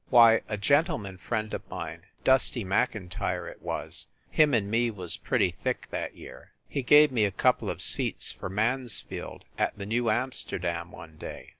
[0.09, 5.51] Why, a gentleman friend of mine, Dusty Mclntyre, it was, him and me was pretty
[5.51, 10.09] thick that year, he gave me a couple of seats for Mansfield at the New
[10.09, 11.49] Amsterdam one day.